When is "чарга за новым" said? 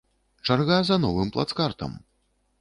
0.47-1.33